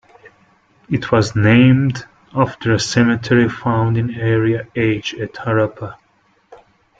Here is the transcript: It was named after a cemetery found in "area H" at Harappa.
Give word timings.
It 0.89 1.11
was 1.11 1.35
named 1.35 2.07
after 2.35 2.73
a 2.73 2.79
cemetery 2.79 3.47
found 3.47 3.97
in 3.99 4.15
"area 4.15 4.65
H" 4.73 5.13
at 5.13 5.33
Harappa. 5.35 5.95